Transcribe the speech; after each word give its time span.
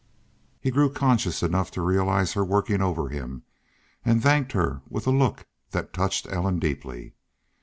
He 0.59 0.71
grew 0.71 0.91
conscious 0.91 1.43
enough 1.43 1.69
to 1.69 1.81
recognize 1.83 2.33
her 2.33 2.43
working 2.43 2.81
over 2.81 3.09
him, 3.09 3.43
and 4.03 4.23
thanked 4.23 4.53
her 4.53 4.81
with 4.89 5.05
a 5.05 5.11
look 5.11 5.45
that 5.69 5.93
touched 5.93 6.25
Ellen 6.31 6.57
deeply. 6.57 7.13